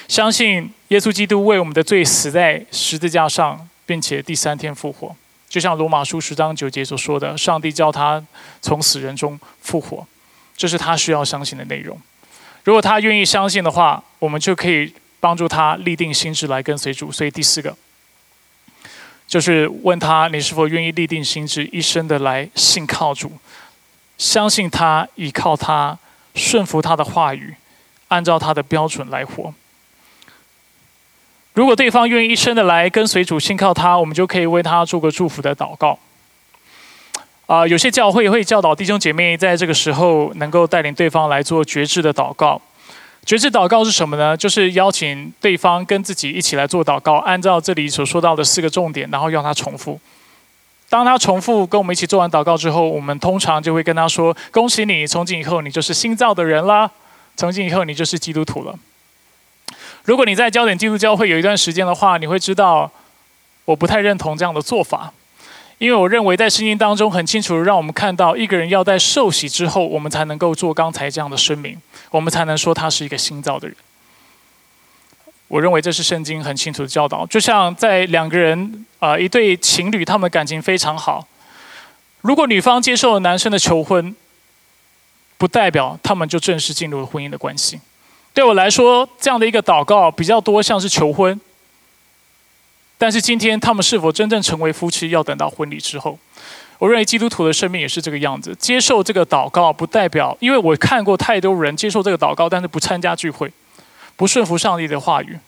[0.09, 5.15] 相信耶稣基督为我们的罪死在十字架上，并且第三天复活，
[5.49, 8.23] 就像罗马书十章九节所说的，上帝叫他
[8.61, 10.07] 从死人中复活，
[10.57, 11.99] 这是他需要相信的内容。
[12.65, 14.95] 如果他愿意相信的话，我们就可以。
[15.23, 17.77] 帮助他立定心智来跟随主，所以第四个
[19.29, 23.31] 就是问他：你是否愿意立定心智，一生的来信靠主，
[24.19, 25.97] 相信他，依靠他，
[26.35, 27.55] 顺服他的话语，
[28.09, 29.55] 按照他的标准来活。
[31.55, 35.99] 如果对方愿意一生的来跟随主，信靠他，我们就可以为他做个祝福的祷告。
[37.47, 42.61] 啊，有些教会会教导弟兄姐妹在这个时候能够带领对方来做觉知的祷告。
[43.27, 44.37] 觉知祷告是什么呢？
[44.37, 50.01] 就是邀请对方跟自己一起来做祷告，按照这里所说到的四个重点，然后让他重复。
[50.89, 56.91] 当他重复跟我们一起做完祷告之后，我们通常就会跟他说：“恭喜你，从今以后你就是新造的人啦！
[57.37, 58.75] 从今以后你就是基督徒了。”
[60.05, 62.91] 如果你在焦点基督教会有一段时间的话，你会知道
[63.65, 65.13] 我不太认同这样的做法。
[65.79, 71.77] 因为我认为，在圣经当中很清楚让我们看到，一个人要在受洗之后，我们才能够做刚才这样的声明，
[72.11, 73.77] 我们才能说他是一个新造的人。
[75.49, 77.27] 我认为这是圣经很清楚的教导。
[77.27, 81.27] 就像在两个人啊，一对情侣，他们的感情非常好，
[82.21, 84.15] 如果女方接受了男生的求婚，
[85.37, 87.81] 不代表他们就正式进入了婚姻的关系。
[88.35, 91.41] 对我来说，这样的一个祷告比较多像是求婚。
[92.99, 96.19] 但是今天他们是否真正成为夫妻，要等到婚礼之后。
[96.79, 98.57] 我认为基督徒的生命也是这个样子。
[98.59, 103.53] 接受这个祷告，不代表，因为我看过太多人接受这个祷告，但是不参加聚会，
[104.17, 105.39] 不顺服上帝的话语，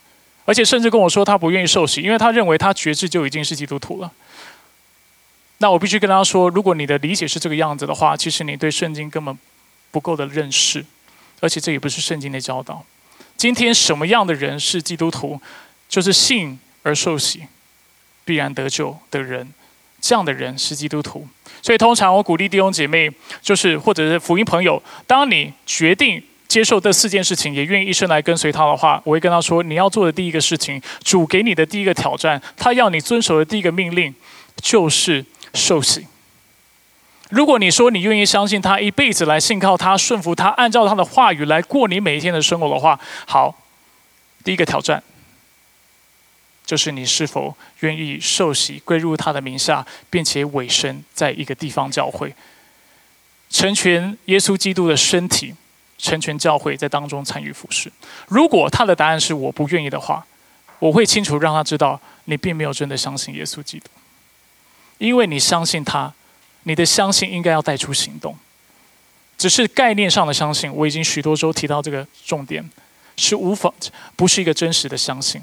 [0.45, 4.12] 而且甚至跟我说他不愿意受洗，因为他认为他觉知就已经是基督徒了。
[5.59, 9.37] 那我必须跟他说，如果你的理解是这个样子的话，其实你对圣经根本
[9.91, 10.85] 不够的认识，
[11.41, 12.85] 而且这也不是圣经的教导。
[13.37, 15.41] 今天什么样的人是基督徒？
[15.89, 16.59] 就是信。
[16.87, 17.41] 而受洗
[18.26, 19.51] 必然得救的人，
[20.03, 21.26] 这样的人是基督徒。
[21.62, 23.11] 所以通常我鼓励弟兄姐妹，
[23.41, 34.14] 就是或者是福音朋友，当你决定接受这四件事情，也愿意一生来跟随他的话，我会跟他说：你要做的第一个事情，主给你的第一个挑战，他要你遵守的第一个命令，
[34.61, 35.24] 就是
[35.55, 36.07] 受洗。
[37.31, 43.55] 如果你说你愿意相信他，一辈子来信靠他，顺服他，按照他的话语来过你每一天的生活的话，好，
[44.45, 45.03] 第一个挑战。
[46.66, 52.35] 就是你是否愿意受洗归入他的名下，并且委身在一个地方教会，
[53.51, 55.55] 成全耶稣基督的身体，
[55.99, 57.93] 成全教会在当中参与服侍。
[58.29, 60.25] 如果他的答案是我不愿意的话，
[60.79, 63.87] 我会清楚让他知道你并没有真的相信耶稣基督，
[64.97, 66.14] 因为你相信他，
[66.65, 68.37] 你的相信应该要带出行动，
[69.39, 70.71] 只是概念上的相信。
[70.75, 72.69] 我已经许多周提到这个重点，
[73.17, 73.73] 是无法
[74.17, 75.41] 不是一个真实的相信。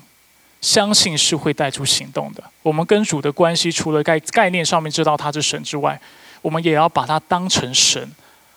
[0.62, 2.44] 相信是会带出行动的。
[2.62, 6.00] 我们跟主的关系，除了概概念上面知道他是神之外，
[6.44, 8.12] 我们也要把他当成神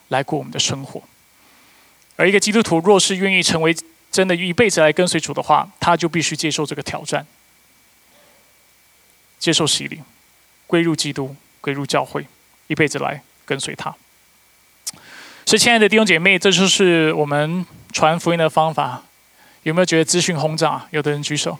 [0.08, 1.02] 来过我们的生活。
[2.16, 3.74] 而一个基督徒若是愿意成为
[4.12, 7.26] 真的一辈子来跟随主的话，他就必须接受这个挑战。
[9.38, 10.02] 接受洗礼，
[10.66, 12.26] 归入基督，归入教会，
[12.66, 13.94] 一辈子来跟随他。
[15.46, 19.02] 所以，亲爱的弟兄姐妹，这就是我们传福音的方法。
[19.62, 20.86] 有没有觉得资讯轰炸？
[20.90, 21.58] 有的人举手。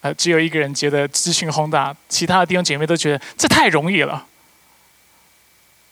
[0.00, 4.26] 呃，只有一个人觉得资讯轰炸，其他的弟兄姐妹都觉得这太容易了。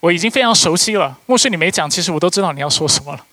[0.01, 1.19] 我已经非常熟悉了。
[1.27, 3.25] 牧师，你没讲，其实我都知道你要说什么了。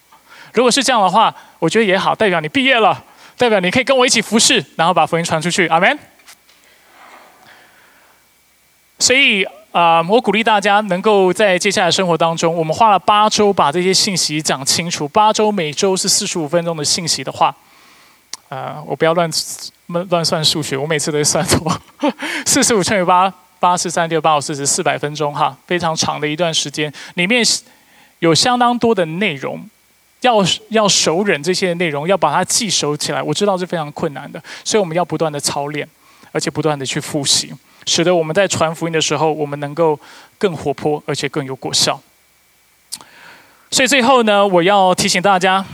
[0.54, 3.04] 如果是这样的话，我觉得也好，代表你毕业了，
[3.38, 5.68] 代表你可以跟我一起服侍，然后把福音传出去。
[5.68, 5.98] 阿门。
[9.00, 15.08] 所以啊，我鼓励大家能够在接下来生活当中，我们花了八周把这些信息讲清楚。
[15.08, 17.56] 八周每周是四十五分钟的信息的话，
[18.50, 19.30] 呃，我不要乱。
[19.88, 21.82] 乱乱算数学，我每次都会算错。
[22.46, 27.42] 四十五乘以八，八十三六八五四十，四百分钟哈，非常长的一段时间，里面
[28.20, 29.66] 有相当多的内容，
[30.20, 35.88] 要要熟忍这些内容，要把它记熟起来，我知道是非常困难的，所以我们要不断的操练，
[36.34, 37.54] 而且不断的去复习，
[37.88, 40.00] 使得我们在传福音的时候，我们能够
[40.38, 42.00] 更活泼，而且更有果效。
[43.72, 45.66] 所以最后呢，我要提醒大家。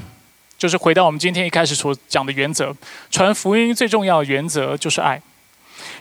[0.55, 2.74] 就是回到我们今天一开始所讲的原则，
[3.11, 5.22] 传福音最重要的原则就是爱，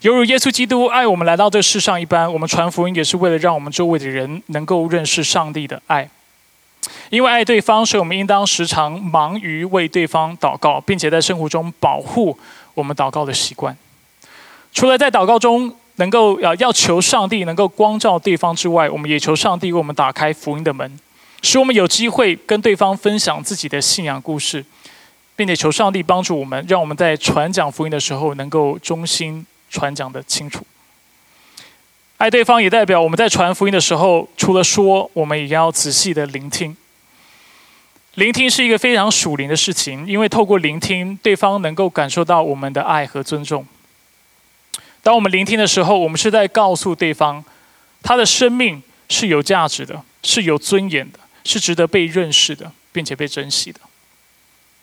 [0.02, 6.08] 犹如耶稣基督爱我们来到这世上一般，我们传福音也是为了让我们周围的人能够认识上帝的爱。
[7.10, 12.38] 因为爱对方，所以我们应当时常忙于为对方祷告，并且在生活中保护
[12.74, 13.76] 我们祷告的习惯。
[14.72, 20.98] 除了在祷告中能够要要求上帝能够光照对方之外，我们也求上帝为我们打开福音的门。
[21.42, 24.64] 使我们有机会跟对方分享自己的信仰故事，
[25.34, 30.64] 并且求上帝帮助我们，让我们在传讲福音的时候能够忠心传讲的清楚。
[32.18, 36.76] 爱对方也代表我们在传福音的时候，除了说，我们也要仔细的聆听。
[38.14, 43.66] 聆听是一个非常属灵的事情，因为透过聆听，对方能够感受到我们的爱和尊重。
[45.02, 47.44] 当我们聆听的时候，我们是在告诉对方，
[48.02, 51.18] 他的生命是有价值的，是有尊严的。
[51.44, 53.80] 是值得被认识的，并且被珍惜的。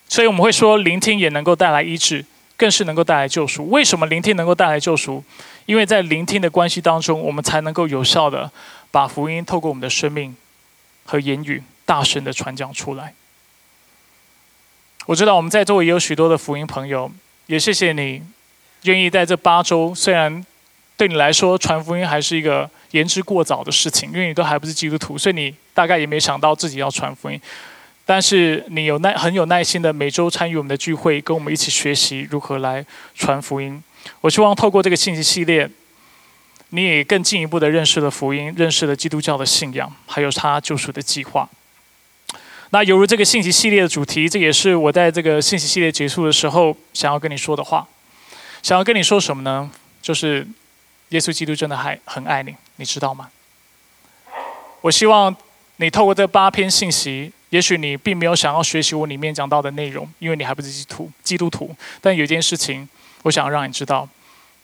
[0.06, 2.22] 所以我们会说，聆听也能够带来医治，
[2.54, 3.70] 更是能够带来救赎。
[3.70, 5.24] 为什么聆听能够带来救赎？
[5.64, 8.52] 因为在聆听的关系当中，我们才能够有效的
[8.90, 10.36] 把福音透过我们的生命
[11.06, 13.14] 和言语大声的传讲出来。
[15.06, 17.10] 我知道我们在座也有许多的福音朋友，
[17.46, 18.22] 也谢谢你
[18.82, 20.44] 愿意在这八周，虽然
[20.96, 25.54] 对你来说传福音还是一个言之过早的事情，因为你都还不是基督徒，所以你。
[25.72, 27.40] 大概也没想到自己要传福音，
[28.04, 33.82] 但是你有耐很有耐心的每周参与我们的聚会，跟我们一起学习如何来传福音。
[34.20, 35.70] 我希望透过这个信息系列，
[36.70, 41.48] 你也更进一步的认识了福音，认识了基督教的信仰，还有他救赎的计划。
[42.70, 47.86] 那犹如这个信息系列的主题，这也是我在这个信息系列结束的时候想要跟你说的话。
[48.62, 49.70] 想要跟你说什么呢？
[50.00, 50.46] 就是
[51.10, 53.30] 耶稣基督真的还很爱你，你知道吗？
[54.80, 55.36] 我希望。
[55.82, 61.10] 你透过这八篇信息，也许你并没有想要学习我里面讲到的内容，因为你还不是基督徒。
[61.24, 62.86] 基督徒，但有一件事情，
[63.22, 64.06] 我想要让你知道，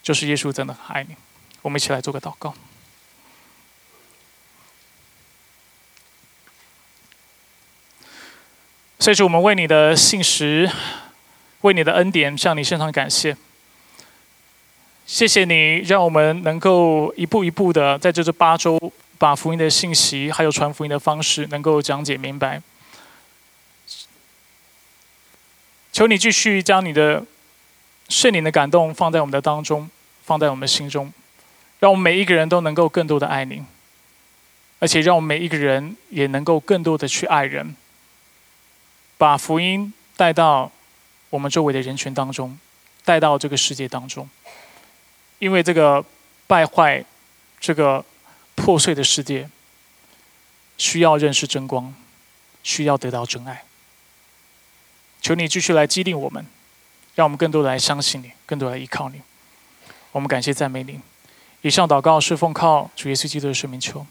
[0.03, 1.17] 就是耶稣真的很爱你。
[1.63, 2.53] 我们一起来做个祷告。
[8.99, 10.71] 所以，是我们为你的信实，
[11.63, 13.35] 为你的恩典向你献上感谢。
[15.07, 18.79] 谢谢你，让我们能够一步一步的在这这八周。
[19.19, 22.61] 把福音的信息，还有传福音的方式，能够讲解明白。
[25.91, 27.25] 求你继续将你的
[28.11, 29.89] 圣灵的感动放在我们的当中，
[30.23, 31.11] 放在我们心中，
[31.81, 33.65] 让我们每一个人都能够更多的爱你，
[34.81, 37.75] 而且让我们每一个人也能够更多的去爱人，
[39.17, 40.71] 把福音带到
[41.31, 42.59] 我们周围的人群当中，
[43.03, 44.29] 带到这个世界当中，
[45.39, 46.05] 因为这个
[46.47, 47.05] 败坏，
[47.61, 48.05] 这个。
[48.59, 49.51] 破碎的世界
[50.79, 51.95] 需要认识真光，
[52.63, 53.65] 需要得到真爱。
[55.21, 56.47] 求你继续来激励我们，
[57.15, 59.21] 让我们更多的来相信你，更多来依靠你。
[60.13, 60.99] 我们感谢赞美你。
[61.61, 64.07] 以上祷告是奉靠主耶稣基督的圣名求。